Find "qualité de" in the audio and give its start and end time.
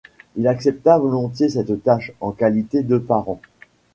2.31-2.97